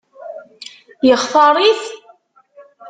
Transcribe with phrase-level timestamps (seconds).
[1.07, 1.83] Yextaṛ-it?